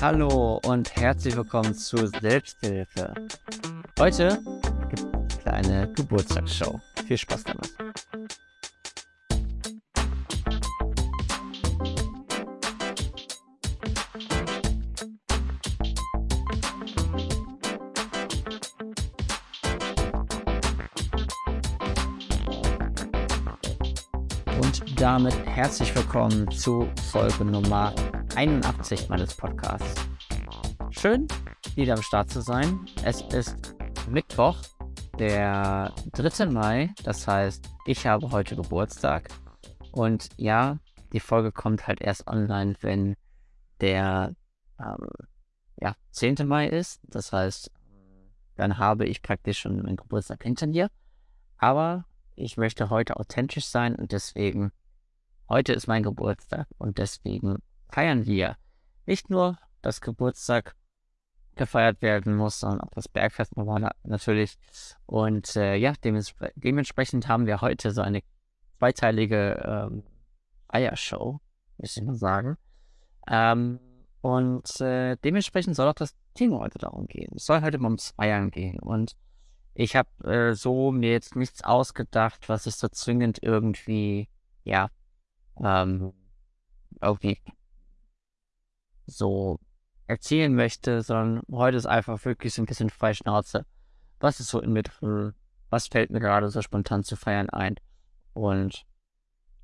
[0.00, 3.12] Hallo und herzlich willkommen zur Selbsthilfe.
[3.98, 4.42] Heute
[4.88, 6.80] gibt es eine kleine Geburtstagsshow.
[7.06, 7.70] Viel Spaß damit.
[24.62, 27.92] Und damit herzlich willkommen zu Folge Nummer
[28.36, 30.08] 81 meines Podcasts.
[30.90, 31.26] Schön,
[31.74, 32.86] wieder am Start zu sein.
[33.04, 33.74] Es ist
[34.08, 34.56] Mittwoch,
[35.18, 36.46] der 3.
[36.46, 36.90] Mai.
[37.04, 39.28] Das heißt, ich habe heute Geburtstag.
[39.92, 40.78] Und ja,
[41.12, 43.16] die Folge kommt halt erst online, wenn
[43.80, 44.34] der
[44.78, 45.08] ähm,
[45.80, 46.46] ja, 10.
[46.46, 47.00] Mai ist.
[47.02, 47.70] Das heißt,
[48.56, 50.88] dann habe ich praktisch schon meinen Geburtstag hinter mir.
[51.58, 52.04] Aber
[52.36, 54.70] ich möchte heute authentisch sein und deswegen,
[55.48, 57.58] heute ist mein Geburtstag und deswegen
[57.92, 58.56] feiern wir
[59.06, 60.74] nicht nur, dass Geburtstag
[61.56, 63.52] gefeiert werden muss, sondern auch das Bergfest
[64.04, 64.56] natürlich.
[65.06, 68.22] Und äh, ja, dements- dementsprechend haben wir heute so eine
[68.78, 70.04] zweiteilige ähm,
[70.68, 71.40] Eiershow,
[71.76, 72.56] müsste ich mal sagen.
[73.28, 73.80] Ähm,
[74.22, 77.32] und äh, dementsprechend soll auch das Thema heute darum gehen.
[77.36, 78.78] Es soll heute mal ums Feiern gehen.
[78.78, 79.16] Und
[79.74, 84.28] ich habe äh, so mir jetzt nichts ausgedacht, was ich so zwingend irgendwie,
[84.64, 84.88] ja,
[85.62, 86.12] ähm,
[87.00, 87.38] irgendwie
[89.10, 89.58] so
[90.06, 93.64] erzählen möchte, sondern heute ist einfach wirklich so ein bisschen Freischnauze.
[94.18, 95.34] Was ist so in drin?
[95.70, 97.76] Was fällt mir gerade so spontan zu feiern ein?
[98.32, 98.84] Und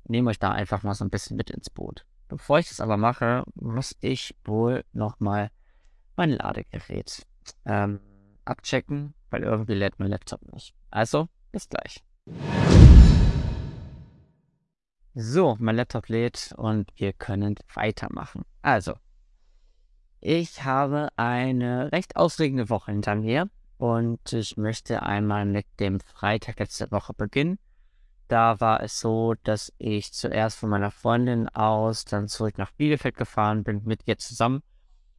[0.05, 2.05] nehme euch da einfach mal so ein bisschen mit ins Boot.
[2.27, 5.49] Bevor ich das aber mache, muss ich wohl nochmal
[6.15, 7.25] mein Ladegerät
[7.65, 7.99] ähm,
[8.45, 10.73] abchecken, weil irgendwie lädt mein Laptop nicht.
[10.91, 12.03] Also, bis gleich.
[15.13, 18.43] So, mein Laptop lädt und wir können weitermachen.
[18.61, 18.95] Also,
[20.19, 26.59] ich habe eine recht aufregende Woche hinter mir und ich möchte einmal mit dem Freitag
[26.59, 27.59] letzte Woche beginnen.
[28.27, 33.15] Da war es so, dass ich zuerst von meiner Freundin aus dann zurück nach Bielefeld
[33.15, 34.63] gefahren bin mit ihr zusammen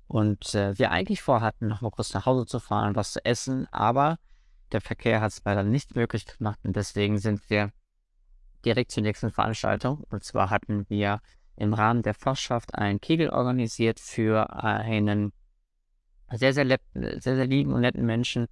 [0.08, 3.66] und äh, wir eigentlich vorhatten, noch mal kurz nach Hause zu fahren, was zu essen,
[3.70, 4.18] aber
[4.72, 7.72] der Verkehr hat es leider nicht möglich gemacht und deswegen sind wir
[8.64, 10.04] direkt zur nächsten Veranstaltung.
[10.10, 11.20] Und zwar hatten wir
[11.58, 15.32] im Rahmen der Fachschaft einen Kegel organisiert für einen
[16.30, 18.46] sehr, sehr, sehr, sehr lieben und netten Menschen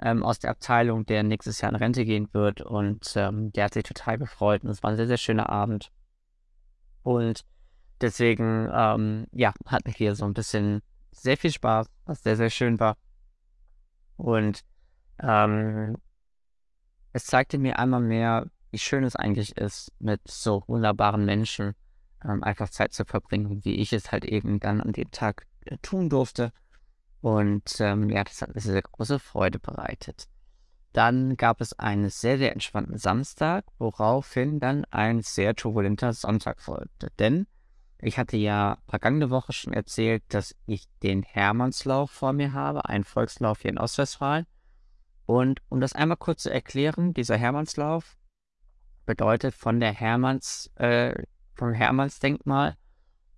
[0.00, 2.60] ähm, aus der Abteilung, der nächstes Jahr in Rente gehen wird.
[2.60, 5.90] Und ähm, der hat sich total gefreut und es war ein sehr, sehr schöner Abend.
[7.02, 7.44] Und
[8.00, 10.82] deswegen, ähm, ja, hatten wir so ein bisschen
[11.12, 12.96] sehr viel Spaß, was sehr, sehr schön war.
[14.16, 14.64] Und
[15.20, 15.96] ähm,
[17.12, 21.74] es zeigte mir einmal mehr, wie schön es eigentlich ist, mit so wunderbaren Menschen
[22.24, 25.76] ähm, einfach Zeit zu verbringen, wie ich es halt eben dann an dem Tag äh,
[25.82, 26.52] tun durfte.
[27.20, 30.28] Und ähm, ja, das hat mir sehr große Freude bereitet.
[30.92, 37.08] Dann gab es einen sehr, sehr entspannten Samstag, woraufhin dann ein sehr turbulenter Sonntag folgte.
[37.18, 37.46] Denn
[38.00, 43.04] ich hatte ja vergangene Woche schon erzählt, dass ich den Hermannslauf vor mir habe, einen
[43.04, 44.46] Volkslauf hier in Ostwestfalen.
[45.26, 48.16] Und um das einmal kurz zu erklären, dieser Hermannslauf
[49.04, 51.22] bedeutet von der Hermanns, äh,
[51.58, 52.76] vom Hermannsdenkmal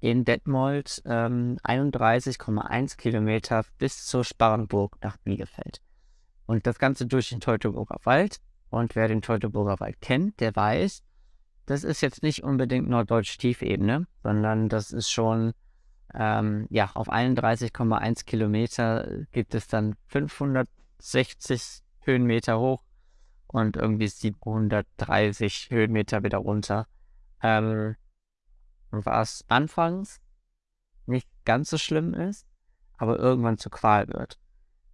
[0.00, 5.80] in Detmold ähm, 31,1 Kilometer bis zur Sparrenburg nach Bielefeld.
[6.46, 8.38] Und das Ganze durch den Teutoburger Wald.
[8.70, 11.02] Und wer den Teutoburger Wald kennt, der weiß,
[11.66, 15.52] das ist jetzt nicht unbedingt norddeutsche Tiefebene, sondern das ist schon,
[16.14, 22.82] ähm, ja, auf 31,1 Kilometer gibt es dann 560 Höhenmeter hoch
[23.46, 26.86] und irgendwie 730 Höhenmeter wieder runter.
[27.42, 27.96] Ähm,
[28.90, 30.20] was anfangs
[31.06, 32.46] nicht ganz so schlimm ist,
[32.98, 34.38] aber irgendwann zur Qual wird.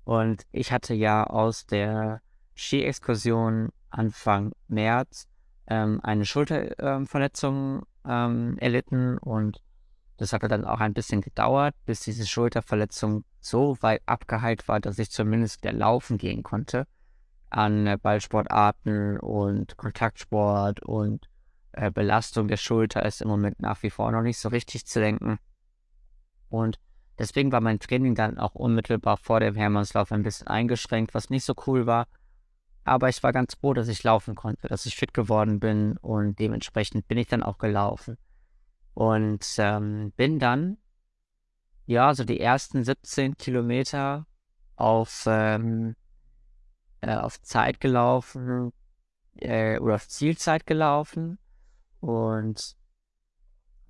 [0.04, 2.20] Und ich hatte ja aus der
[2.54, 5.28] Ski-Exkursion Anfang März
[5.66, 9.60] ähm, eine Schulterverletzung ähm, erlitten und
[10.16, 14.98] das hatte dann auch ein bisschen gedauert, bis diese Schulterverletzung so weit abgeheilt war, dass
[14.98, 16.86] ich zumindest wieder laufen gehen konnte
[17.50, 21.28] an äh, Ballsportarten und Kontaktsport und
[21.76, 24.98] äh, Belastung der Schulter ist im Moment nach wie vor noch nicht so richtig zu
[24.98, 25.38] denken.
[26.48, 26.80] Und
[27.18, 31.44] deswegen war mein Training dann auch unmittelbar vor dem Hermannslauf ein bisschen eingeschränkt, was nicht
[31.44, 32.06] so cool war.
[32.84, 36.38] Aber ich war ganz froh, dass ich laufen konnte, dass ich fit geworden bin und
[36.38, 38.16] dementsprechend bin ich dann auch gelaufen.
[38.94, 40.78] Und ähm, bin dann,
[41.84, 44.26] ja, so die ersten 17 Kilometer
[44.76, 45.94] auf, ähm,
[47.00, 48.72] äh, auf Zeit gelaufen
[49.40, 51.38] äh, oder auf Zielzeit gelaufen.
[52.06, 52.76] Und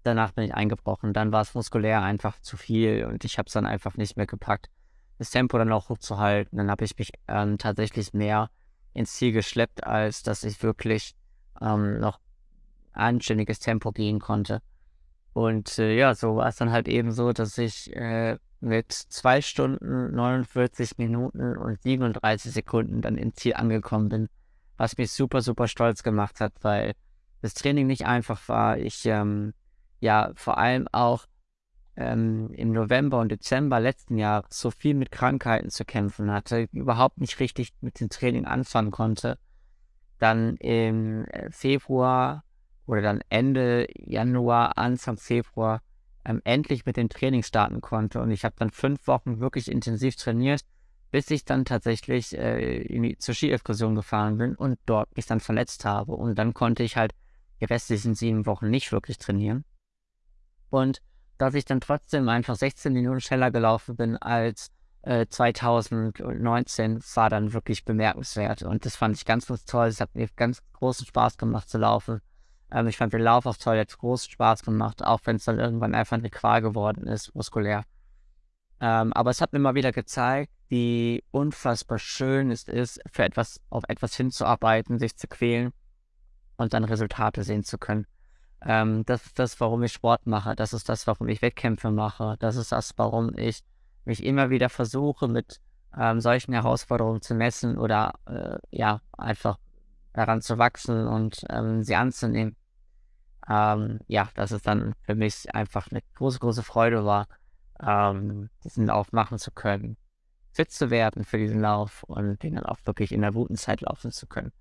[0.05, 1.13] danach bin ich eingebrochen.
[1.13, 4.27] Dann war es muskulär einfach zu viel und ich habe es dann einfach nicht mehr
[4.27, 4.71] gepackt,
[5.19, 6.57] das Tempo dann auch hochzuhalten.
[6.57, 8.49] Dann habe ich mich ähm, tatsächlich mehr
[8.95, 11.15] ins Ziel geschleppt, als dass ich wirklich
[11.61, 12.19] ähm, noch
[12.93, 14.63] anständiges Tempo gehen konnte.
[15.35, 19.43] Und äh, ja, so war es dann halt eben so, dass ich äh, mit 2
[19.43, 24.29] Stunden, 49 Minuten und 37 Sekunden dann im Ziel angekommen bin,
[24.79, 26.95] was mich super, super stolz gemacht hat, weil
[27.47, 28.79] das Training nicht einfach war.
[28.79, 29.55] Ich ähm,
[30.01, 31.27] ja vor allem auch
[31.97, 37.19] ähm, im November und Dezember letzten Jahres so viel mit Krankheiten zu kämpfen hatte, überhaupt
[37.19, 39.39] nicht richtig mit dem Training anfangen konnte.
[40.19, 42.45] Dann im äh, Februar
[42.87, 45.83] oder dann Ende Januar, Anfang Februar
[46.25, 48.21] ähm, endlich mit dem Training starten konnte.
[48.21, 50.63] Und ich habe dann fünf Wochen wirklich intensiv trainiert,
[51.11, 55.85] bis ich dann tatsächlich äh, die, zur Ski-Exkursion gefahren bin und dort mich dann verletzt
[55.85, 56.13] habe.
[56.13, 57.13] Und dann konnte ich halt
[57.61, 59.65] die restlichen sieben Wochen nicht wirklich trainieren.
[60.71, 61.01] Und
[61.39, 64.71] dass ich dann trotzdem einfach 16 Minuten schneller gelaufen bin als
[65.03, 68.63] äh, 2019, war dann wirklich bemerkenswert.
[68.63, 69.87] Und das fand ich ganz, ganz toll.
[69.87, 72.21] Es hat mir ganz großen Spaß gemacht zu laufen.
[72.73, 75.59] Ähm, ich fand den Lauf auf toll, hat großen Spaß gemacht, auch wenn es dann
[75.59, 77.85] irgendwann einfach eine Qual geworden ist, muskulär.
[78.81, 83.61] Ähm, aber es hat mir mal wieder gezeigt, wie unfassbar schön es ist, für etwas,
[83.71, 85.73] auf etwas hinzuarbeiten, sich zu quälen
[86.57, 88.07] und dann Resultate sehen zu können.
[88.63, 90.57] Ähm, das ist das, warum ich Sport mache.
[90.57, 92.37] Das ist das, warum ich Wettkämpfe mache.
[92.39, 93.63] Das ist das, warum ich
[94.05, 95.61] mich immer wieder versuche, mit
[95.97, 99.59] ähm, solchen Herausforderungen zu messen oder äh, ja, einfach
[100.13, 102.57] daran zu wachsen und ähm, sie anzunehmen.
[103.49, 107.29] Ähm, ja, dass es dann für mich einfach eine große, große Freude war,
[107.81, 109.97] ähm, diesen Lauf machen zu können,
[110.53, 113.83] fit zu werden für diesen Lauf und den dann auch wirklich in der guten Zeit
[113.83, 114.53] laufen zu können.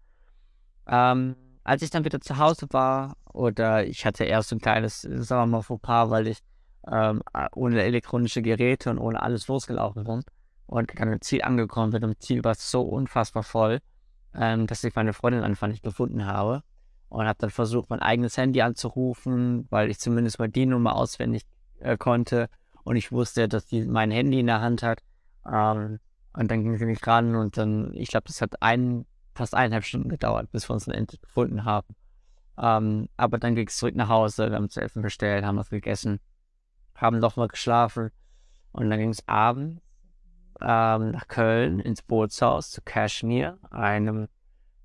[0.88, 5.42] Ähm, als ich dann wieder zu Hause war, oder ich hatte erst ein kleines, sagen
[5.42, 6.40] wir mal, Fauxpas, weil ich
[6.90, 7.22] ähm,
[7.54, 10.24] ohne elektronische Geräte und ohne alles losgelaufen bin
[10.68, 12.04] und dann im Ziel angekommen bin.
[12.04, 13.80] Und das Ziel war so unfassbar voll,
[14.34, 16.62] ähm, dass ich meine Freundin einfach nicht gefunden habe.
[17.10, 21.44] Und habe dann versucht, mein eigenes Handy anzurufen, weil ich zumindest mal die Nummer auswendig
[21.80, 22.48] äh, konnte.
[22.84, 25.02] Und ich wusste, dass die mein Handy in der Hand hat.
[25.52, 26.00] Ähm,
[26.34, 29.84] und dann ging sie nicht ran und dann, ich glaube, das hat ein, fast eineinhalb
[29.84, 31.96] Stunden gedauert, bis wir uns dann endlich gefunden haben.
[32.58, 35.70] Ähm, aber dann ging es zurück nach Hause, wir haben zu essen bestellt, haben was
[35.70, 36.20] gegessen,
[36.96, 38.12] haben nochmal geschlafen
[38.72, 39.82] und dann ging es abends
[40.62, 44.28] ähm, nach Köln ins Bootshaus zu Kashmir, einem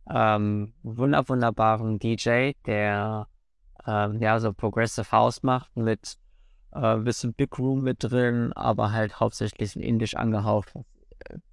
[0.08, 3.28] ähm, wunder wunderbaren DJ, der
[3.86, 6.18] ähm, ja so Progressive House macht mit
[6.72, 10.72] äh, ein bisschen Big Room mit drin, aber halt hauptsächlich in Indisch angehaucht.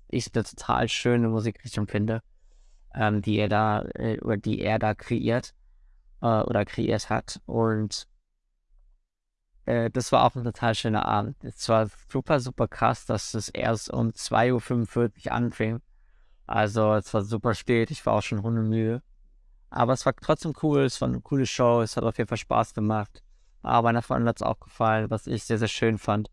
[0.10, 2.22] Ich eine total schöne Musikrichtung finde,
[2.98, 5.54] ähm, die er da äh, oder die er da kreiert
[6.22, 8.08] äh, oder kreiert hat und
[9.66, 11.44] äh, das war auch ein total schöner Abend.
[11.44, 15.82] Es war super, super krass, dass es erst um 2.45 Uhr anfing.
[16.48, 19.04] Also es war super spät, ich war auch schon hundemüde.
[19.70, 22.38] Aber es war trotzdem cool, es war eine coole Show, es hat auf jeden Fall
[22.38, 23.22] Spaß gemacht.
[23.62, 26.32] Aber meiner Freundin hat es auch gefallen, was ich sehr, sehr schön fand.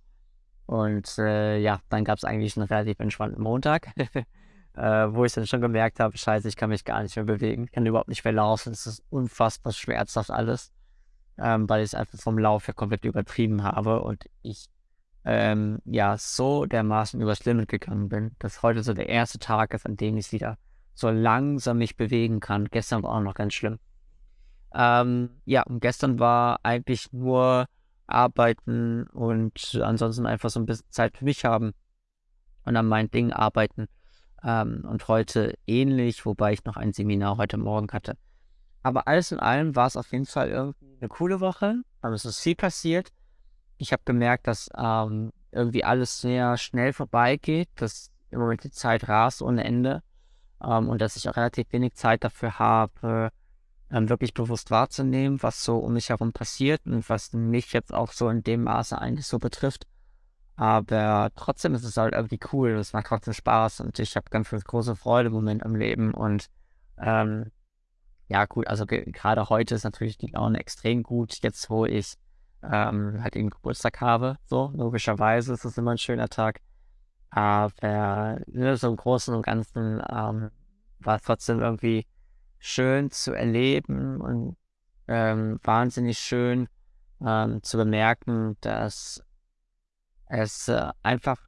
[0.67, 3.91] Und äh, ja, dann gab es eigentlich einen relativ entspannten Montag,
[4.75, 7.71] äh, wo ich dann schon gemerkt habe, scheiße, ich kann mich gar nicht mehr bewegen,
[7.71, 10.73] kann überhaupt nicht mehr laufen, es ist unfassbar schmerzhaft alles
[11.39, 14.67] ähm, weil ich es einfach vom Lauf her komplett übertrieben habe und ich
[15.25, 19.87] ähm, ja so dermaßen übers Limit gegangen bin, dass heute so der erste Tag ist,
[19.87, 20.59] an dem ich wieder
[20.95, 22.67] so langsam mich bewegen kann.
[22.67, 23.79] Gestern war auch noch ganz schlimm.
[24.75, 27.67] Ähm, ja, und gestern war eigentlich nur
[28.07, 31.73] arbeiten und ansonsten einfach so ein bisschen Zeit für mich haben
[32.65, 33.87] und an meinen Dingen arbeiten.
[34.45, 38.17] Ähm, und heute ähnlich, wobei ich noch ein Seminar heute Morgen hatte.
[38.83, 41.77] Aber alles in allem war es auf jeden Fall irgendwie eine coole Woche.
[42.03, 43.11] Also es ist viel passiert.
[43.79, 49.09] Ich habe gemerkt, dass ähm, irgendwie alles sehr schnell vorbeigeht, dass im Moment die Zeit
[49.09, 50.03] rast ohne Ende
[50.63, 53.31] ähm, und dass ich auch relativ wenig Zeit dafür habe,
[53.91, 58.13] ähm, wirklich bewusst wahrzunehmen, was so um mich herum passiert und was mich jetzt auch
[58.13, 59.87] so in dem Maße eigentlich so betrifft.
[60.57, 64.51] Aber trotzdem ist es halt irgendwie cool, es macht trotzdem Spaß und ich habe ganz
[64.51, 66.49] große Freude im Moment am Leben und
[66.99, 67.51] ähm,
[68.29, 72.15] ja, gut, also gerade heute ist natürlich die Laune extrem gut, jetzt wo ich
[72.63, 74.39] ähm, halt den Geburtstag habe.
[74.47, 76.61] So, logischerweise ist es immer ein schöner Tag.
[77.31, 80.51] Aber ne, so im Großen und Ganzen ähm,
[81.01, 82.07] war es trotzdem irgendwie
[82.59, 84.57] schön zu erleben und
[85.09, 86.69] ähm, wahnsinnig schön
[87.21, 89.23] ähm, zu bemerken, dass
[90.43, 91.39] es äh, einfach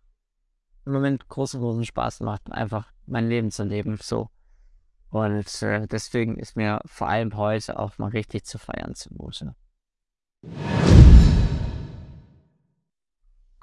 [0.84, 3.98] im Moment großen, großen Spaß macht, einfach mein Leben zu leben.
[4.00, 4.30] So.
[5.10, 9.54] Und äh, deswegen ist mir vor allem heute auch mal richtig zu feiern zumute.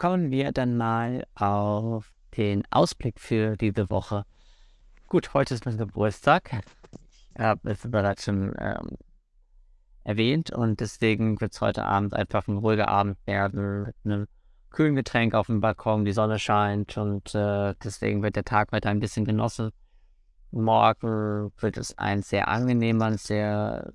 [0.03, 4.25] kommen wir dann mal auf den Ausblick für diese Woche.
[5.07, 6.61] Gut, heute ist mein Geburtstag.
[6.91, 8.97] Ich habe es bereits schon ähm,
[10.03, 14.27] erwähnt und deswegen wird es heute Abend einfach ein ruhiger Abend werden mit einem
[14.73, 18.89] kühlen Getränk auf dem Balkon, die Sonne scheint und äh, deswegen wird der Tag heute
[18.89, 19.71] ein bisschen genossen.
[20.51, 23.93] Morgen wird es ein sehr angenehmer, sehr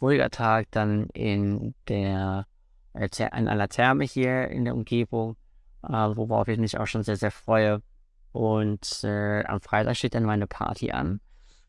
[0.00, 2.46] ruhiger Tag dann in der
[2.94, 5.36] äh, in einer Therme hier in der Umgebung,
[5.82, 7.82] äh, worauf ich mich auch schon sehr, sehr freue.
[8.32, 11.20] Und äh, am Freitag steht dann meine Party an,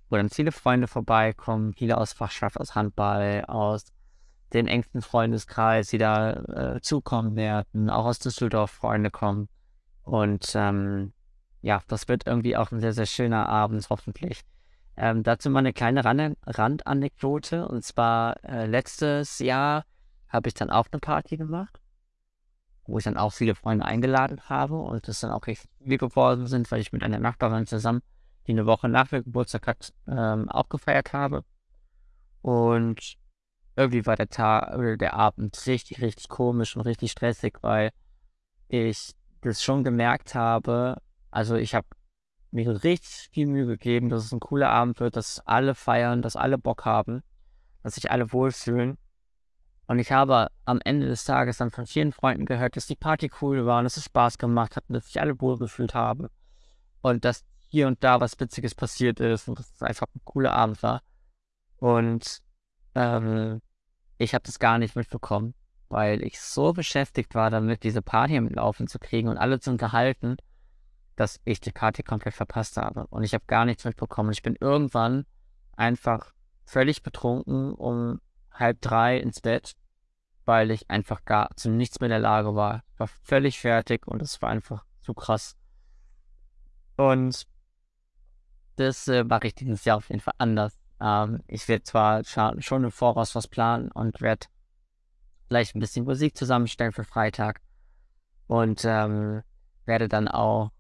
[0.10, 3.86] wo dann viele Freunde vorbeikommen, viele aus Fachschaft, aus Handball, aus
[4.54, 6.34] dem engsten Freundeskreis, die da
[6.76, 9.50] äh, zukommen werden, auch aus Düsseldorf Freunde kommen.
[10.04, 11.14] Und ähm,
[11.62, 14.42] ja, das wird irgendwie auch ein sehr, sehr schöner Abend, hoffentlich.
[14.98, 17.68] Ähm, dazu mal eine kleine Rand Randanekdote.
[17.68, 19.84] Und zwar äh, letztes Jahr
[20.30, 21.80] habe ich dann auch eine Party gemacht,
[22.86, 26.48] wo ich dann auch viele Freunde eingeladen habe und das dann auch recht viele geworden
[26.48, 28.02] sind, weil ich mit einer Nachbarin zusammen,
[28.48, 31.44] die eine Woche nach mir Geburtstag hat, ähm, auch gefeiert habe.
[32.42, 33.18] Und
[33.76, 37.92] irgendwie war der Tag oder der Abend richtig, richtig komisch und richtig stressig, weil
[38.68, 41.02] ich das schon gemerkt habe.
[41.32, 41.88] Also ich habe
[42.52, 46.36] mir richtig viel Mühe gegeben, dass es ein cooler Abend wird, dass alle feiern, dass
[46.36, 47.22] alle Bock haben,
[47.84, 48.98] dass sich alle wohlfühlen.
[49.88, 53.30] Und ich habe am Ende des Tages dann von vielen Freunden gehört, dass die Party
[53.42, 56.28] cool war dass es Spaß gemacht hat und dass sich alle wohlgefühlt haben.
[57.02, 60.54] Und dass hier und da was Witziges passiert ist und dass es einfach ein cooler
[60.54, 61.02] Abend war.
[61.78, 62.42] Und
[62.96, 63.62] ähm,
[64.18, 65.54] ich habe das gar nicht mitbekommen,
[65.90, 69.72] weil ich so beschäftigt war damit, diese Party am Laufen zu kriegen und alle zu
[69.72, 70.38] unterhalten,
[71.16, 73.08] dass ich die Party komplett verpasst habe.
[73.08, 74.32] Und ich habe gar nichts mitbekommen.
[74.32, 75.26] Ich bin irgendwann
[75.76, 76.34] einfach
[76.66, 78.20] völlig betrunken um
[78.52, 79.76] halb drei ins Bett,
[80.46, 82.84] weil ich einfach gar zu nichts mehr in der Lage war.
[82.94, 85.58] Ich war völlig fertig und es war einfach zu krass.
[86.98, 87.46] Und
[88.78, 90.78] das äh, mache ich dieses Jahr auf jeden Fall anders.
[91.02, 94.48] Ähm, ich werde zwar schon im Voraus was planen und werde
[95.48, 97.62] vielleicht ein bisschen Musik zusammenstellen für Freitag
[98.48, 99.44] und ähm,
[99.86, 100.72] werde dann auch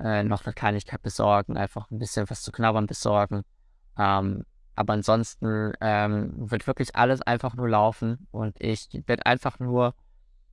[0.00, 3.42] äh, noch eine Kleinigkeit besorgen, einfach ein bisschen was zu knabbern besorgen.
[3.98, 4.44] Ähm,
[4.74, 9.94] aber ansonsten ähm, wird wirklich alles einfach nur laufen und ich werde einfach nur,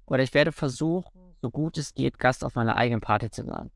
[0.05, 3.69] oder ich werde versuchen, so gut es geht, Gast auf meiner eigenen Party zu sein.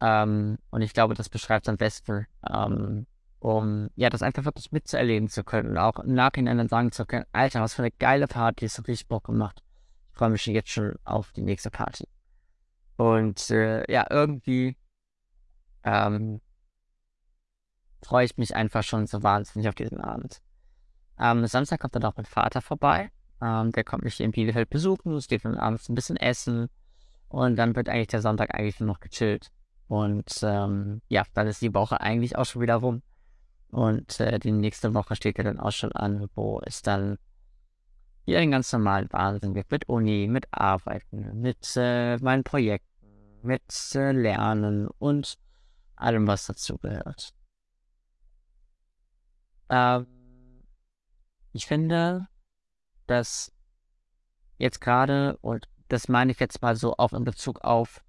[0.00, 3.06] Ähm, und ich glaube, das beschreibt es am besten, ähm,
[3.42, 7.04] um ja, das einfach wirklich mitzuerleben zu können und auch im Nachhinein dann sagen zu
[7.04, 9.64] können, Alter, was für eine geile Party, das hat richtig Bock gemacht.
[10.12, 12.06] Ich freue mich jetzt schon auf die nächste Party.
[12.96, 14.76] Und äh, ja, irgendwie
[15.82, 16.40] ähm,
[18.00, 20.40] freue ich mich einfach schon so wahnsinnig auf diesen Abend.
[21.16, 23.10] Am Samstag kommt dann auch mein Vater vorbei.
[23.40, 25.14] Ähm, der kommt mich hier in Bielefeld besuchen.
[25.14, 26.68] Es geht dann abends ein bisschen essen.
[27.26, 29.50] Und dann wird eigentlich der Sonntag eigentlich nur noch gechillt.
[29.88, 33.02] Und ähm, ja, dann ist die Woche eigentlich auch schon wieder rum.
[33.72, 37.18] Und äh, die nächste Woche steht ja dann auch schon an, wo es dann
[38.26, 39.70] hier einen ganz normalen Wahnsinn gibt.
[39.70, 43.62] Mit Uni, mit Arbeiten, mit äh, meinen Projekten, mit
[43.94, 45.38] äh, Lernen und
[45.96, 47.32] allem, was dazu gehört.
[49.70, 50.06] Ähm,
[51.54, 52.28] ich finde,
[53.06, 53.52] dass
[54.58, 58.04] jetzt gerade, und das meine ich jetzt mal so auch in Bezug auf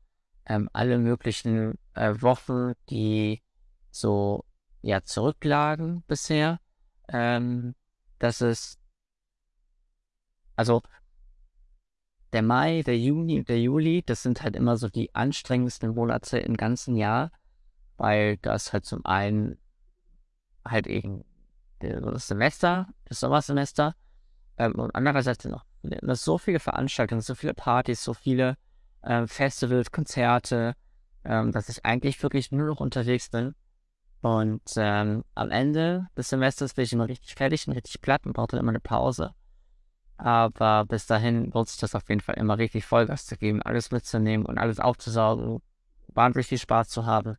[0.46, 3.42] ähm, alle möglichen äh, Wochen, die
[3.92, 4.44] so
[4.84, 6.60] ja zurücklagen bisher,
[7.08, 7.74] ähm,
[8.20, 8.78] dass es
[10.56, 10.84] also
[12.32, 16.38] der Mai, der Juni und der Juli, das sind halt immer so die anstrengendsten Monate
[16.38, 17.32] im ganzen Jahr
[17.98, 19.58] weil das halt zum einen
[20.66, 21.24] halt eben
[21.80, 23.96] das Semester, das Sommersemester,
[24.58, 25.66] ähm, und andererseits noch
[26.14, 28.58] so viele Veranstaltungen, so viele Partys, so viele
[29.04, 30.76] ähm, Festivals, Konzerte,
[31.26, 33.56] ähm, dass ich eigentlich wirklich nur noch unterwegs bin.
[34.24, 38.32] Und ähm, am Ende des Semesters bin ich immer richtig fertig und richtig platt und
[38.32, 39.34] brauche dann immer eine Pause.
[40.16, 43.92] Aber bis dahin lohnt sich das auf jeden Fall immer richtig Vollgas zu geben, alles
[43.92, 45.62] mitzunehmen und alles aufzusaugen,
[46.08, 47.36] wahnsinnig viel Spaß zu haben.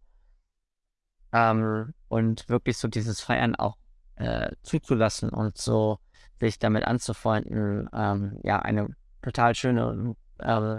[1.32, 3.78] Ähm, und wirklich so dieses Feiern auch
[4.16, 6.00] äh, zuzulassen und so
[6.38, 8.88] sich damit anzufreunden, ähm, ja, eine
[9.22, 10.76] total schöne, äh,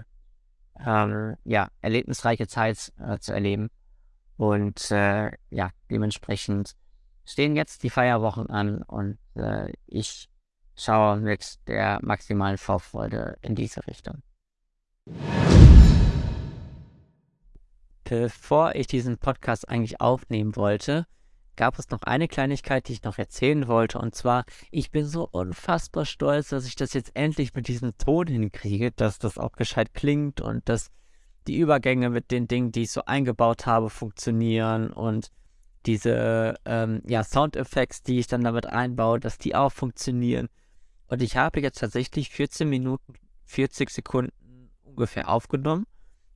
[0.86, 3.72] ähm, ja, erlebnisreiche Zeit äh, zu erleben.
[4.38, 6.76] Und äh, ja, dementsprechend
[7.26, 10.30] stehen jetzt die Feierwochen an und äh, ich
[10.76, 14.22] schaue mit der maximalen Vorfreude in diese Richtung.
[18.04, 21.08] Bevor ich diesen Podcast eigentlich aufnehmen wollte,
[21.56, 24.00] gab es noch eine Kleinigkeit, die ich noch erzählen wollte.
[24.00, 28.28] Und zwar, ich bin so unfassbar stolz, dass ich das jetzt endlich mit diesem Ton
[28.28, 30.92] hinkriege, dass das auch gescheit klingt und dass
[31.48, 35.32] die Übergänge mit den Dingen, die ich so eingebaut habe, funktionieren und
[35.86, 40.50] diese ähm, ja, Soundeffekte, die ich dann damit einbaue, dass die auch funktionieren.
[41.08, 43.14] Und ich habe jetzt tatsächlich 14 Minuten,
[43.46, 45.86] 40 Sekunden ungefähr aufgenommen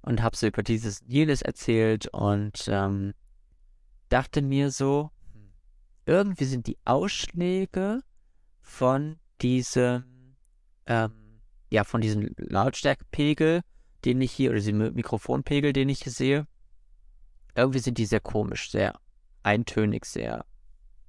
[0.02, 3.14] und habe so über dieses jenes erzählt und ähm,
[4.10, 5.10] dachte mir so,
[6.06, 8.02] irgendwie sind die Ausschläge
[8.62, 10.36] von diesem,
[10.86, 11.12] ähm,
[11.72, 13.62] ja, von diesem Lautstärkepegel,
[14.06, 16.48] den ich hier, oder diesem Mikrofonpegel, den ich hier sehe,
[17.56, 19.00] irgendwie sind die sehr komisch, sehr
[19.44, 20.46] eintönig, sehr,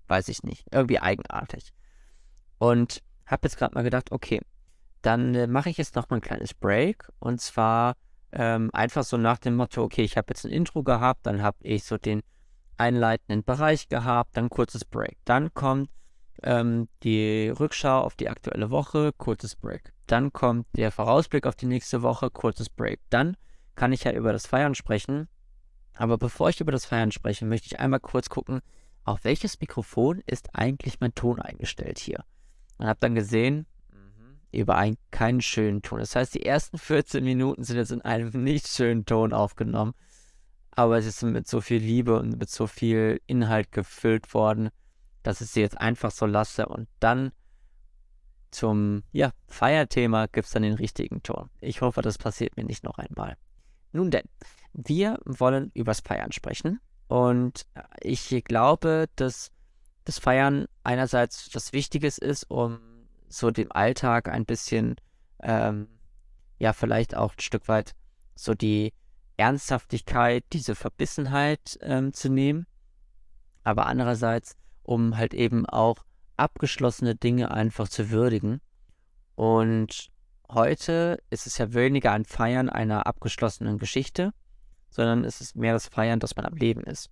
[0.08, 1.72] weiß ich nicht, irgendwie eigenartig.
[2.58, 4.40] Und habe jetzt gerade mal gedacht, okay,
[5.02, 7.08] dann äh, mache ich jetzt noch mal ein kleines Break.
[7.18, 7.96] Und zwar
[8.32, 11.56] ähm, einfach so nach dem Motto, okay, ich habe jetzt ein Intro gehabt, dann habe
[11.60, 12.22] ich so den
[12.76, 15.18] einleitenden Bereich gehabt, dann kurzes Break.
[15.24, 15.90] Dann kommt
[16.42, 19.92] ähm, die Rückschau auf die aktuelle Woche, kurzes Break.
[20.06, 23.00] Dann kommt der Vorausblick auf die nächste Woche, kurzes Break.
[23.10, 23.36] Dann
[23.74, 25.28] kann ich ja über das Feiern sprechen.
[25.94, 28.60] Aber bevor ich über das Feiern spreche, möchte ich einmal kurz gucken,
[29.04, 32.24] auf welches Mikrofon ist eigentlich mein Ton eingestellt hier.
[32.78, 33.66] Und habe dann gesehen,
[34.52, 36.00] über einen keinen schönen Ton.
[36.00, 39.92] Das heißt, die ersten 14 Minuten sind jetzt in einem nicht schönen Ton aufgenommen.
[40.72, 44.70] Aber es ist mit so viel Liebe und mit so viel Inhalt gefüllt worden,
[45.22, 46.66] dass ich sie jetzt einfach so lasse.
[46.66, 47.32] Und dann
[48.50, 51.50] zum ja, Feierthema gibt es dann den richtigen Ton.
[51.60, 53.36] Ich hoffe, das passiert mir nicht noch einmal.
[53.92, 54.28] Nun denn,
[54.72, 56.80] wir wollen übers Feiern sprechen.
[57.08, 57.66] Und
[58.00, 59.50] ich glaube, dass
[60.04, 62.80] das Feiern einerseits das Wichtiges ist, um
[63.28, 64.96] so dem Alltag ein bisschen,
[65.42, 65.88] ähm,
[66.58, 67.94] ja, vielleicht auch ein Stück weit
[68.34, 68.92] so die
[69.36, 72.66] Ernsthaftigkeit, diese Verbissenheit ähm, zu nehmen.
[73.62, 76.04] Aber andererseits, um halt eben auch
[76.36, 78.60] abgeschlossene Dinge einfach zu würdigen.
[79.34, 80.10] Und
[80.50, 84.32] heute ist es ja weniger ein Feiern einer abgeschlossenen Geschichte,
[84.90, 87.10] sondern es ist mehr das Feiern, dass man am Leben ist.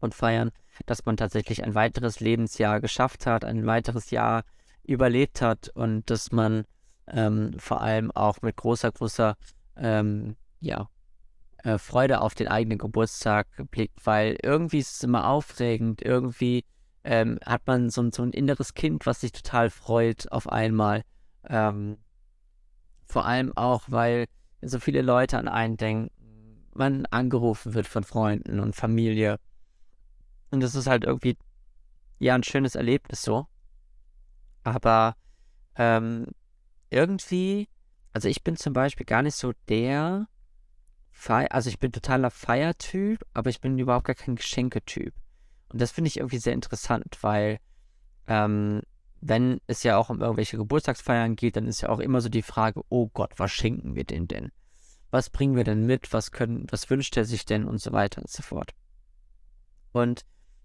[0.00, 0.52] Und feiern,
[0.84, 4.44] dass man tatsächlich ein weiteres Lebensjahr geschafft hat, ein weiteres Jahr
[4.84, 6.64] überlebt hat und dass man
[7.08, 9.36] ähm, vor allem auch mit großer, großer
[9.76, 10.88] ähm, ja,
[11.58, 16.64] äh, Freude auf den eigenen Geburtstag blickt, weil irgendwie ist es immer aufregend, irgendwie
[17.06, 21.02] ähm, hat man so, so, ein inneres Kind, was sich total freut auf einmal.
[21.48, 21.98] Ähm,
[23.04, 24.26] vor allem auch, weil
[24.60, 26.10] so viele Leute an einen denken,
[26.74, 29.38] man angerufen wird von Freunden und Familie.
[30.50, 31.38] Und das ist halt irgendwie
[32.18, 33.46] ja ein schönes Erlebnis so.
[34.64, 35.14] Aber
[35.76, 36.26] ähm,
[36.90, 37.68] irgendwie,
[38.12, 40.26] also ich bin zum Beispiel gar nicht so der
[41.12, 45.14] Feier, also ich bin totaler Feiertyp, aber ich bin überhaupt gar kein Geschenketyp.
[45.68, 47.58] Und das finde ich irgendwie sehr interessant, weil
[48.26, 48.82] ähm,
[49.20, 52.42] wenn es ja auch um irgendwelche Geburtstagsfeiern geht, dann ist ja auch immer so die
[52.42, 54.52] Frage, oh Gott, was schenken wir denn denn?
[55.10, 56.12] Was bringen wir denn mit?
[56.12, 58.72] Was können, was wünscht er sich denn und so weiter und so fort.
[59.92, 60.24] Und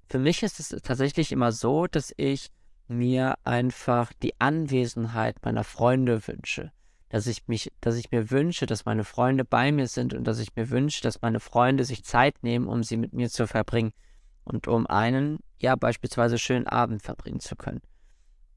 [0.09, 2.51] für mich ist es tatsächlich immer so, dass ich
[2.87, 6.71] mir einfach die Anwesenheit meiner Freunde wünsche.
[7.09, 10.39] Dass ich mich, dass ich mir wünsche, dass meine Freunde bei mir sind und dass
[10.39, 13.93] ich mir wünsche, dass meine Freunde sich Zeit nehmen, um sie mit mir zu verbringen
[14.43, 17.81] und um einen, ja, beispielsweise schönen Abend verbringen zu können.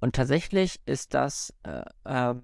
[0.01, 2.35] Und tatsächlich ist das äh, äh,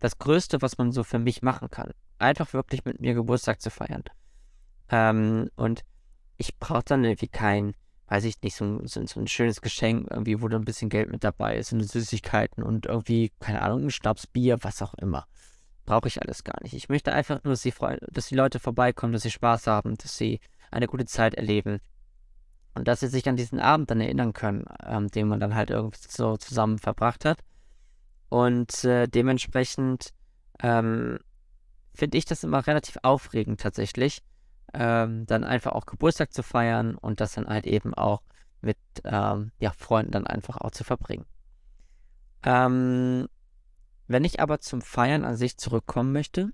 [0.00, 1.92] das Größte, was man so für mich machen kann.
[2.18, 4.04] Einfach wirklich mit mir Geburtstag zu feiern.
[4.90, 5.84] Ähm, und
[6.36, 7.74] ich brauche dann irgendwie kein
[8.06, 11.10] weiß ich nicht, so, so, so ein schönes Geschenk, irgendwie, wo da ein bisschen Geld
[11.10, 15.26] mit dabei ist und Süßigkeiten und irgendwie, keine Ahnung, ein Schnaps, Bier, was auch immer.
[15.86, 16.74] Brauche ich alles gar nicht.
[16.74, 17.74] Ich möchte einfach nur, dass die,
[18.10, 21.80] dass die Leute vorbeikommen, dass sie Spaß haben, dass sie eine gute Zeit erleben.
[22.74, 25.70] Und dass sie sich an diesen Abend dann erinnern können, ähm, den man dann halt
[25.70, 27.38] irgendwie so zusammen verbracht hat.
[28.28, 30.12] Und äh, dementsprechend
[30.60, 31.18] ähm,
[31.94, 34.22] finde ich das immer relativ aufregend tatsächlich,
[34.72, 38.22] ähm, dann einfach auch Geburtstag zu feiern und das dann halt eben auch
[38.60, 41.26] mit ähm, ja, Freunden dann einfach auch zu verbringen.
[42.42, 43.28] Ähm,
[44.06, 46.50] wenn ich aber zum Feiern an sich zurückkommen möchte,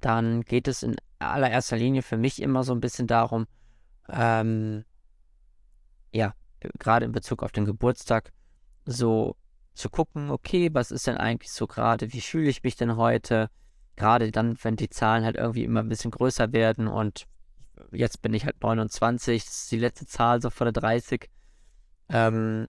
[0.00, 3.46] dann geht es in allererster Linie für mich immer so ein bisschen darum,
[4.08, 4.84] ähm,
[6.16, 6.34] ja,
[6.78, 8.32] gerade in Bezug auf den Geburtstag,
[8.84, 9.36] so
[9.74, 13.50] zu gucken, okay, was ist denn eigentlich so gerade, wie fühle ich mich denn heute,
[13.96, 17.26] gerade dann, wenn die Zahlen halt irgendwie immer ein bisschen größer werden und
[17.92, 21.28] jetzt bin ich halt 29, das ist die letzte Zahl so vor der 30.
[22.08, 22.68] Ähm,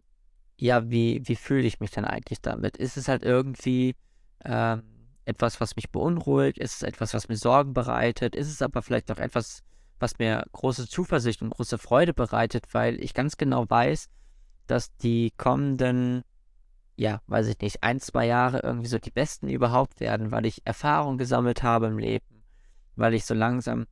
[0.60, 2.78] ja, wie, wie fühle ich mich denn eigentlich damit?
[2.78, 3.96] Ist es halt irgendwie
[4.44, 4.84] ähm,
[5.26, 6.58] etwas, was mich beunruhigt?
[6.58, 8.36] Ist es etwas, was mir Sorgen bereitet?
[8.36, 9.62] Ist es aber vielleicht auch etwas,
[10.00, 14.10] was mir große Zuversicht und große Freude bereitet, weil ich ganz genau weiß,
[14.68, 16.24] dass die kommenden
[16.98, 20.66] ja, weiß ich nicht, ein, zwei Jahre irgendwie so die besten überhaupt werden, weil ich
[20.66, 22.44] Erfahrung gesammelt habe im Leben,
[22.96, 23.86] weil ich so langsam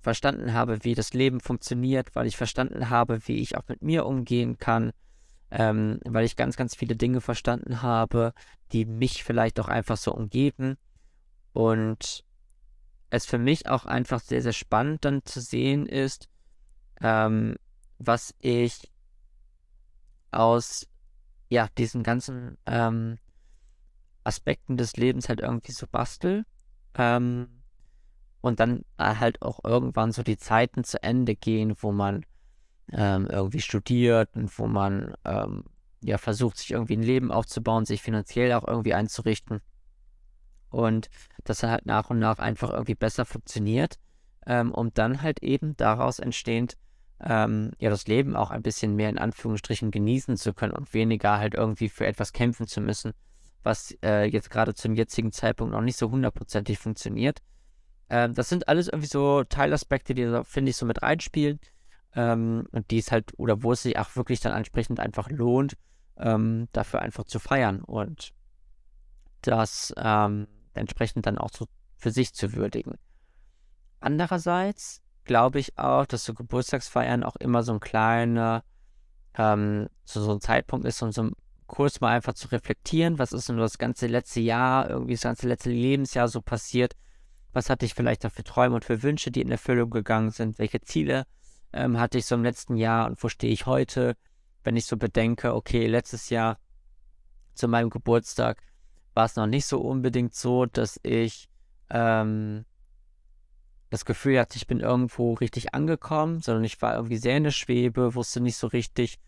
[0.00, 4.06] verstanden habe, wie das Leben funktioniert, weil ich verstanden habe, wie ich auch mit mir
[4.06, 4.92] umgehen kann,
[5.50, 8.32] ähm, weil ich ganz, ganz viele Dinge verstanden habe,
[8.72, 10.76] die mich vielleicht auch einfach so umgeben.
[11.52, 12.24] Und
[13.10, 16.28] es für mich auch einfach sehr, sehr spannend dann zu sehen ist,
[17.00, 17.56] ähm,
[17.98, 18.90] was ich
[20.30, 20.86] aus
[21.48, 23.18] ja, diesen ganzen ähm,
[24.22, 26.44] Aspekten des Lebens halt irgendwie so bastel.
[26.94, 27.60] Ähm,
[28.40, 32.24] und dann äh, halt auch irgendwann so die Zeiten zu Ende gehen, wo man
[32.92, 35.64] ähm, irgendwie studiert und wo man ähm,
[36.02, 39.60] ja versucht, sich irgendwie ein Leben aufzubauen, sich finanziell auch irgendwie einzurichten.
[40.70, 41.10] Und
[41.44, 43.98] das halt nach und nach einfach irgendwie besser funktioniert,
[44.46, 46.76] ähm, um dann halt eben daraus entstehend
[47.22, 51.38] ähm, ja das Leben auch ein bisschen mehr in Anführungsstrichen genießen zu können und weniger
[51.38, 53.12] halt irgendwie für etwas kämpfen zu müssen,
[53.62, 57.40] was äh, jetzt gerade zum jetzigen Zeitpunkt noch nicht so hundertprozentig funktioniert.
[58.08, 61.60] Ähm, das sind alles irgendwie so Teilaspekte, die finde ich, so mit reinspielen.
[62.14, 65.76] Ähm, und die es halt, oder wo es sich auch wirklich dann entsprechend einfach lohnt,
[66.16, 68.32] ähm, dafür einfach zu feiern und
[69.42, 72.98] das ähm, entsprechend dann auch so für sich zu würdigen.
[74.00, 78.64] Andererseits glaube ich auch, dass so Geburtstagsfeiern auch immer so ein kleiner,
[79.36, 81.30] ähm, so, so ein Zeitpunkt ist, um so
[81.66, 85.46] kurz mal einfach zu reflektieren, was ist denn das ganze letzte Jahr, irgendwie das ganze
[85.46, 86.94] letzte Lebensjahr so passiert,
[87.52, 90.58] was hatte ich vielleicht da für Träume und für Wünsche, die in Erfüllung gegangen sind,
[90.58, 91.26] welche Ziele
[91.72, 94.16] ähm, hatte ich so im letzten Jahr und wo stehe ich heute,
[94.64, 96.58] wenn ich so bedenke, okay, letztes Jahr
[97.54, 98.62] zu meinem Geburtstag
[99.14, 101.48] war es noch nicht so unbedingt so, dass ich
[101.90, 102.64] ähm,
[103.90, 107.50] das Gefühl hatte, ich bin irgendwo richtig angekommen, sondern ich war irgendwie sehr in der
[107.50, 109.18] Schwebe, wusste nicht so richtig,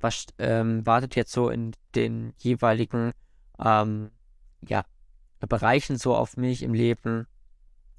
[0.00, 3.12] was ähm, wartet jetzt so in den jeweiligen
[3.64, 4.10] ähm,
[4.66, 4.84] ja,
[5.40, 7.26] Bereichen so auf mich im Leben.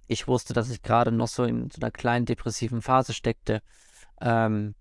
[0.07, 3.61] Ich wusste, dass ich gerade noch so in so einer kleinen depressiven Phase steckte.
[4.19, 4.75] Ähm,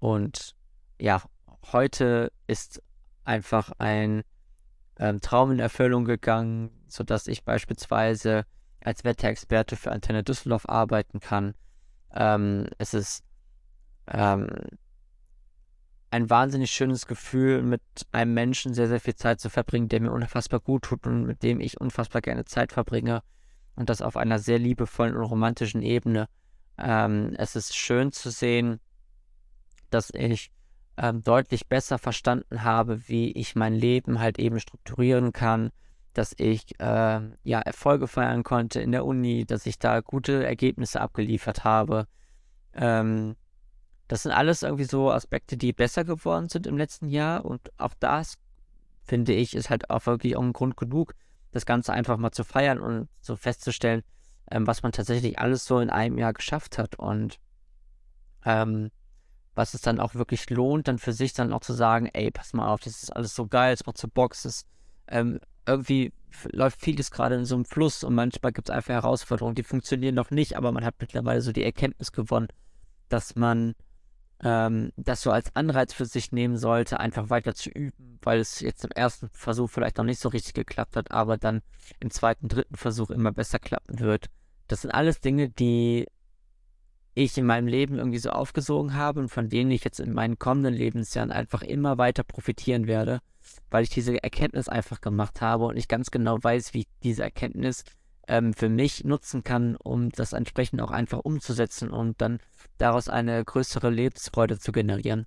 [0.00, 0.56] und
[0.98, 1.22] ja,
[1.72, 2.82] heute ist
[3.24, 4.24] einfach ein
[4.98, 8.44] ähm, Traum in Erfüllung gegangen, sodass ich beispielsweise
[8.80, 11.54] als Wetterexperte für Antenne Düsseldorf arbeiten kann.
[12.14, 13.24] Ähm, es ist
[14.06, 14.48] ähm,
[16.10, 17.80] ein wahnsinnig schönes Gefühl, mit
[18.12, 21.42] einem Menschen sehr, sehr viel Zeit zu verbringen, der mir unfassbar gut tut und mit
[21.42, 23.22] dem ich unfassbar gerne Zeit verbringe.
[23.76, 26.28] Und das auf einer sehr liebevollen und romantischen Ebene.
[26.76, 28.78] Ähm, es ist schön zu sehen,
[29.88, 30.50] dass ich
[30.96, 35.70] ähm, deutlich besser verstanden habe, wie ich mein Leben halt eben strukturieren kann,
[36.12, 41.00] dass ich äh, ja Erfolge feiern konnte in der Uni, dass ich da gute Ergebnisse
[41.00, 42.06] abgeliefert habe.
[42.74, 43.36] Ähm,
[44.08, 47.94] das sind alles irgendwie so Aspekte, die besser geworden sind im letzten Jahr und auch
[47.98, 48.36] das
[49.04, 51.14] finde ich ist halt auch wirklich auch ein Grund genug,
[51.50, 54.02] das Ganze einfach mal zu feiern und so festzustellen,
[54.50, 57.38] ähm, was man tatsächlich alles so in einem Jahr geschafft hat und
[58.44, 58.90] ähm,
[59.54, 62.52] was es dann auch wirklich lohnt, dann für sich dann auch zu sagen, ey, pass
[62.52, 64.66] mal auf, das ist alles so geil, es macht so Box, es
[65.08, 66.12] ähm, irgendwie
[66.50, 70.14] läuft vieles gerade in so einem Fluss und manchmal gibt es einfach Herausforderungen, die funktionieren
[70.14, 72.48] noch nicht, aber man hat mittlerweile so die Erkenntnis gewonnen,
[73.08, 73.74] dass man
[74.42, 78.60] ähm, das so als Anreiz für sich nehmen sollte, einfach weiter zu üben, weil es
[78.60, 81.62] jetzt im ersten Versuch vielleicht noch nicht so richtig geklappt hat, aber dann
[82.00, 84.26] im zweiten, dritten Versuch immer besser klappen wird.
[84.68, 86.06] Das sind alles Dinge, die
[87.14, 90.38] ich in meinem Leben irgendwie so aufgesogen habe und von denen ich jetzt in meinen
[90.38, 93.20] kommenden Lebensjahren einfach immer weiter profitieren werde,
[93.70, 97.22] weil ich diese Erkenntnis einfach gemacht habe und ich ganz genau weiß, wie ich diese
[97.22, 97.84] Erkenntnis
[98.28, 102.38] ähm, für mich nutzen kann, um das entsprechend auch einfach umzusetzen und dann
[102.78, 105.26] daraus eine größere Lebensfreude zu generieren.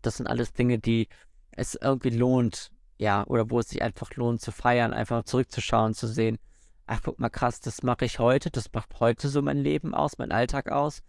[0.00, 1.08] Das sind alles Dinge, die
[1.52, 6.08] es irgendwie lohnt, ja, oder wo es sich einfach lohnt zu feiern, einfach zurückzuschauen, zu
[6.08, 6.38] sehen,
[6.86, 10.18] ach guck mal krass, das mache ich heute, das macht heute so mein Leben aus,
[10.18, 11.02] mein Alltag aus.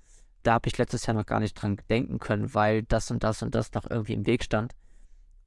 [0.44, 3.42] Da habe ich letztes Jahr noch gar nicht dran denken können, weil das und das
[3.42, 4.74] und das noch irgendwie im Weg stand.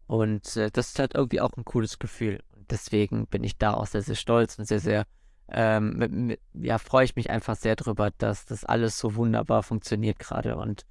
[0.07, 2.43] Und äh, das ist halt irgendwie auch ein cooles Gefühl.
[2.55, 5.07] Und deswegen bin ich da auch sehr, sehr stolz und sehr, sehr,
[5.49, 9.63] ähm, mit, mit, ja, freue ich mich einfach sehr drüber, dass das alles so wunderbar
[9.63, 10.87] funktioniert gerade und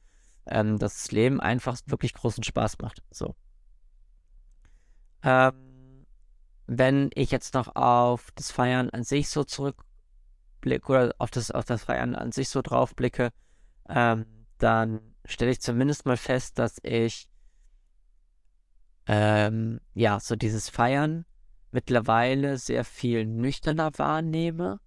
[0.45, 3.01] ähm, dass das Leben einfach wirklich großen Spaß macht.
[3.09, 3.35] So.
[5.23, 5.64] Ähm,
[6.67, 11.65] wenn ich jetzt noch auf das Feiern an sich so zurückblicke oder auf das, auf
[11.65, 13.31] das Feiern an sich so drauf blicke,
[13.87, 14.25] ähm,
[14.57, 17.29] dann stelle ich zumindest mal fest, dass ich
[19.07, 21.25] ähm, ja, so dieses Feiern
[21.71, 24.79] mittlerweile sehr viel nüchterner wahrnehme.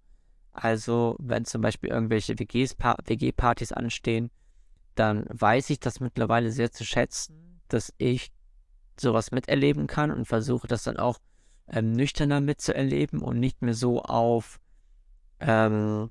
[0.51, 4.31] Also, wenn zum Beispiel irgendwelche WG-Partys anstehen,
[4.95, 8.33] dann weiß ich das mittlerweile sehr zu schätzen, dass ich
[8.99, 11.19] sowas miterleben kann und versuche das dann auch
[11.71, 14.59] ähm, nüchterner mitzuerleben und nicht mehr so auf,
[15.39, 16.09] ähm,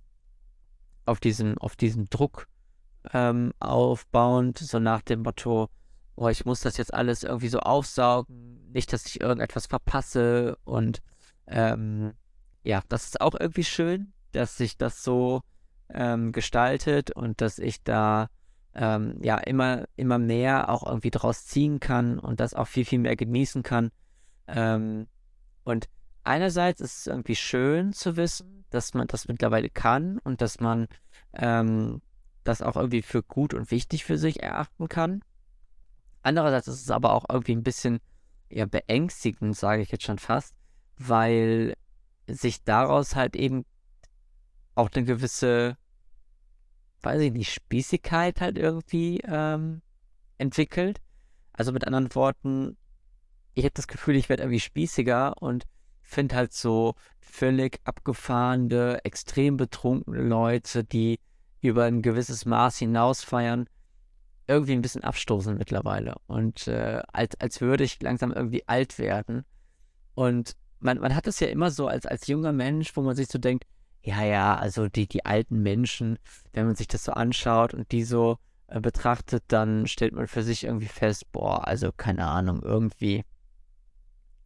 [1.04, 2.46] auf diesem, auf diesem Druck
[3.12, 5.68] ähm, aufbauend, so nach dem Motto,
[6.16, 11.00] oh, ich muss das jetzt alles irgendwie so aufsaugen, nicht, dass ich irgendetwas verpasse und
[11.46, 12.12] ähm,
[12.62, 15.40] ja, das ist auch irgendwie schön, dass sich das so
[15.90, 18.28] ähm, gestaltet und dass ich da
[18.74, 22.98] ähm, ja immer, immer mehr auch irgendwie draus ziehen kann und das auch viel, viel
[22.98, 23.90] mehr genießen kann.
[24.46, 25.06] Ähm,
[25.68, 25.88] und
[26.24, 30.88] einerseits ist es irgendwie schön zu wissen, dass man das mittlerweile kann und dass man
[31.34, 32.02] ähm,
[32.44, 35.22] das auch irgendwie für gut und wichtig für sich erachten kann.
[36.22, 38.00] Andererseits ist es aber auch irgendwie ein bisschen
[38.48, 40.54] eher beängstigend, sage ich jetzt schon fast,
[40.96, 41.74] weil
[42.26, 43.64] sich daraus halt eben
[44.74, 45.76] auch eine gewisse,
[47.02, 49.82] weiß ich nicht, Spießigkeit halt irgendwie ähm,
[50.38, 51.00] entwickelt.
[51.52, 52.76] Also mit anderen Worten,
[53.58, 55.66] ich habe das Gefühl, ich werde irgendwie spießiger und
[56.00, 61.18] finde halt so völlig abgefahrene, extrem betrunkene Leute, die
[61.60, 63.68] über ein gewisses Maß hinaus feiern,
[64.46, 66.14] irgendwie ein bisschen abstoßen mittlerweile.
[66.28, 69.44] Und äh, als, als würde ich langsam irgendwie alt werden.
[70.14, 73.26] Und man, man hat es ja immer so als, als junger Mensch, wo man sich
[73.26, 73.64] so denkt,
[74.02, 76.18] ja, ja, also die, die alten Menschen,
[76.52, 80.44] wenn man sich das so anschaut und die so äh, betrachtet, dann stellt man für
[80.44, 83.24] sich irgendwie fest, boah, also keine Ahnung, irgendwie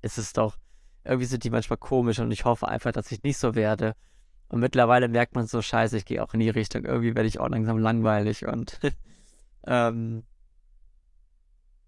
[0.02, 0.56] ist es doch,
[1.04, 3.94] irgendwie sind die manchmal komisch und ich hoffe einfach, dass ich nicht so werde.
[4.48, 7.40] Und mittlerweile merkt man so, scheiße, ich gehe auch in die Richtung, irgendwie werde ich
[7.40, 8.78] auch langsam langweilig und
[9.66, 10.24] ähm,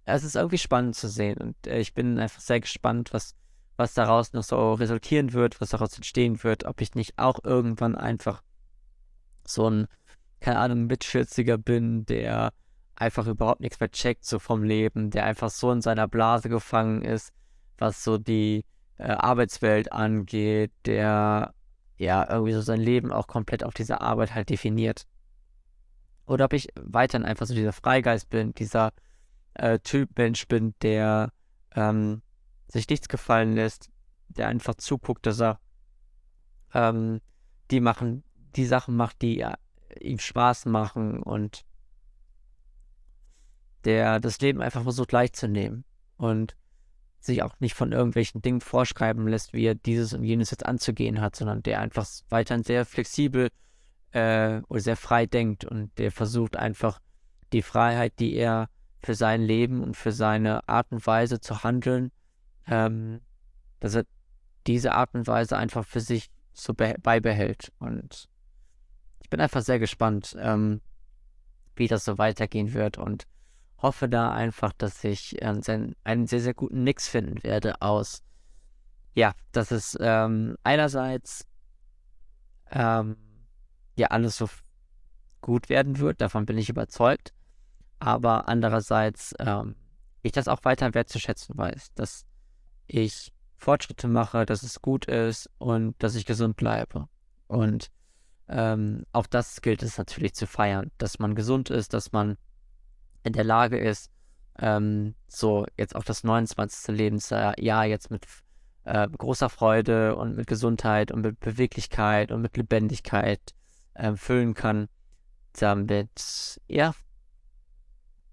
[0.07, 3.37] es ist irgendwie spannend zu sehen und äh, ich bin einfach sehr gespannt, was
[3.77, 7.96] was daraus noch so resultieren wird, was daraus entstehen wird, ob ich nicht auch irgendwann
[7.96, 8.42] einfach
[9.46, 9.87] so ein,
[10.40, 12.53] keine Ahnung, Mit-40er bin, der
[12.96, 17.03] einfach überhaupt nichts mehr checkt, so vom Leben, der einfach so in seiner Blase gefangen
[17.03, 17.33] ist,
[17.78, 18.64] was so die
[18.98, 21.54] äh, Arbeitswelt angeht, der
[21.96, 25.06] ja irgendwie so sein Leben auch komplett auf diese Arbeit halt definiert.
[26.26, 28.92] Oder ob ich weiterhin einfach so dieser Freigeist bin, dieser
[29.54, 31.30] äh, Typ Mensch bin, der
[31.74, 32.22] ähm,
[32.68, 33.90] sich nichts gefallen lässt,
[34.28, 35.60] der einfach zuguckt, dass er
[36.72, 37.20] ähm,
[37.70, 38.24] die machen,
[38.56, 39.54] die Sachen macht, die ja,
[40.00, 41.64] ihm Spaß machen und
[43.84, 45.84] der das Leben einfach versucht leicht zu nehmen
[46.16, 46.56] und
[47.24, 51.20] sich auch nicht von irgendwelchen Dingen vorschreiben lässt, wie er dieses und jenes jetzt anzugehen
[51.20, 53.50] hat, sondern der einfach weiterhin sehr flexibel
[54.12, 57.00] äh, oder sehr frei denkt und der versucht einfach
[57.52, 58.68] die Freiheit, die er
[59.02, 62.10] für sein Leben und für seine Art und Weise zu handeln
[62.66, 63.20] ähm,
[63.80, 64.04] dass er
[64.66, 67.72] diese Art und Weise einfach für sich so beibehält.
[67.78, 68.28] Und
[69.22, 70.80] ich bin einfach sehr gespannt, ähm,
[71.76, 73.26] wie das so weitergehen wird und
[73.78, 75.46] hoffe da einfach, dass ich äh,
[76.04, 78.22] einen sehr, sehr guten Mix finden werde aus,
[79.14, 81.46] ja, dass es ähm, einerseits
[82.70, 83.16] ähm,
[83.96, 84.48] ja alles so
[85.40, 87.32] gut werden wird, davon bin ich überzeugt,
[87.98, 89.76] aber andererseits ähm,
[90.22, 92.24] ich das auch weiter wertzuschätzen weiß, dass
[92.87, 97.08] ich Fortschritte mache, dass es gut ist und dass ich gesund bleibe.
[97.46, 97.90] Und
[98.48, 102.37] ähm, auch das gilt es natürlich zu feiern, dass man gesund ist, dass man
[103.24, 104.10] in der Lage ist,
[104.58, 106.96] ähm, so jetzt auch das 29.
[106.96, 108.26] Lebensjahr jetzt mit
[108.84, 113.40] äh, großer Freude und mit Gesundheit und mit Beweglichkeit und mit Lebendigkeit
[113.94, 114.88] äh, füllen kann,
[115.58, 116.94] damit ja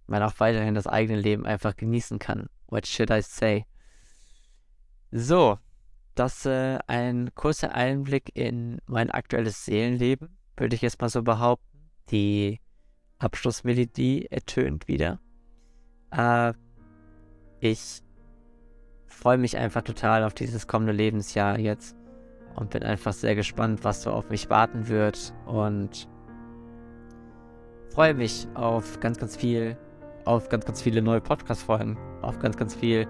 [0.07, 2.47] man auch weiterhin das eigene Leben einfach genießen kann.
[2.67, 3.65] What should I say?
[5.11, 5.57] So,
[6.15, 11.89] das äh, ein kurzer Einblick in mein aktuelles Seelenleben, würde ich jetzt mal so behaupten.
[12.09, 12.59] Die
[13.21, 15.19] Abschlussmelodie ertönt wieder.
[16.11, 16.53] Äh,
[17.59, 18.01] ich
[19.07, 21.95] freue mich einfach total auf dieses kommende Lebensjahr jetzt
[22.55, 26.07] und bin einfach sehr gespannt, was so auf mich warten wird und
[27.93, 29.77] freue mich auf ganz, ganz viel,
[30.25, 33.07] auf ganz, ganz viele neue Podcast-Folgen, auf ganz, ganz viel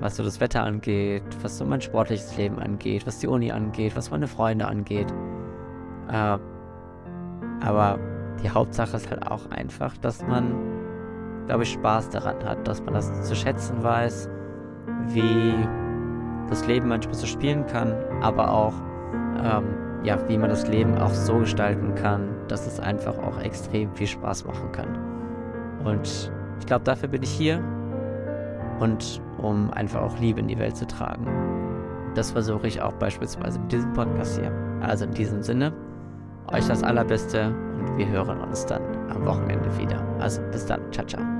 [0.00, 3.96] was so das Wetter angeht, was so mein sportliches Leben angeht, was die Uni angeht,
[3.96, 5.12] was meine Freunde angeht.
[6.08, 6.38] Äh,
[7.60, 7.98] aber
[8.42, 10.54] die Hauptsache ist halt auch einfach, dass man,
[11.46, 14.28] glaube ich, Spaß daran hat, dass man das zu schätzen weiß,
[15.08, 15.54] wie
[16.48, 18.74] das Leben manchmal so spielen kann, aber auch,
[19.42, 19.64] ähm,
[20.02, 24.06] ja, wie man das Leben auch so gestalten kann, dass es einfach auch extrem viel
[24.06, 24.98] Spaß machen kann.
[25.84, 27.62] Und ich glaube, dafür bin ich hier
[28.80, 31.26] und um einfach auch Liebe in die Welt zu tragen.
[32.14, 34.52] Das versuche ich auch beispielsweise mit diesem Podcast hier.
[34.80, 35.72] Also in diesem Sinne,
[36.52, 37.54] euch das Allerbeste
[37.96, 40.00] wir hören uns dann am Wochenende wieder.
[40.20, 41.33] Also bis dann, ciao, ciao.